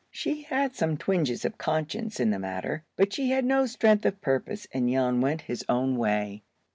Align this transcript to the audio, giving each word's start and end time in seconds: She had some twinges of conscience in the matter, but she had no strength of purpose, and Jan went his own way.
She 0.09 0.41
had 0.41 0.73
some 0.73 0.97
twinges 0.97 1.45
of 1.45 1.59
conscience 1.59 2.19
in 2.19 2.31
the 2.31 2.39
matter, 2.39 2.83
but 2.95 3.13
she 3.13 3.29
had 3.29 3.45
no 3.45 3.67
strength 3.67 4.03
of 4.07 4.19
purpose, 4.19 4.65
and 4.73 4.89
Jan 4.89 5.21
went 5.21 5.41
his 5.41 5.63
own 5.69 5.95
way. 5.95 6.41